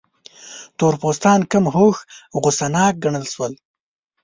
تور 0.77 0.93
پوستان 1.01 1.39
کم 1.51 1.65
هوښ، 1.75 1.97
غوسه 2.41 2.67
ناک 2.73 2.93
ګڼل 3.03 3.25
شول. 3.33 3.53